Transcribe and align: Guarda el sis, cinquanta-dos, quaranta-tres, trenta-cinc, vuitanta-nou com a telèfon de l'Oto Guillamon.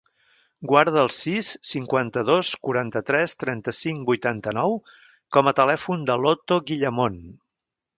Guarda 0.69 1.03
el 1.07 1.11
sis, 1.15 1.49
cinquanta-dos, 1.73 2.55
quaranta-tres, 2.65 3.37
trenta-cinc, 3.45 4.03
vuitanta-nou 4.11 4.77
com 5.39 5.53
a 5.53 5.59
telèfon 5.65 6.13
de 6.13 6.21
l'Oto 6.25 6.65
Guillamon. 6.71 7.27